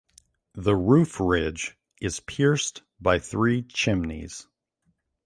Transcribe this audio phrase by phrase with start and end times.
[0.55, 4.47] The roof ridge is pierced by three chimneys.